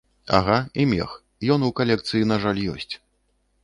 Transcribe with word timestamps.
Ага, 0.37 0.55
і 0.83 0.85
мех, 0.95 1.13
ён 1.57 1.69
у 1.69 1.71
калекцыі, 1.83 2.29
на 2.35 2.43
жаль, 2.47 2.67
ёсць. 2.77 2.93